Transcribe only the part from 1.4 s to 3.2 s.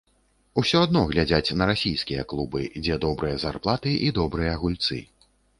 на расійскія клубы, дзе